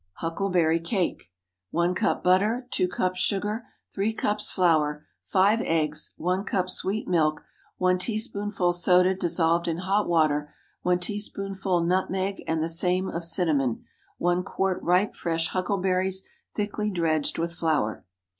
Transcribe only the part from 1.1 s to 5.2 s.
✠ 1 cup butter. 2 cups sugar. 3 cups flour.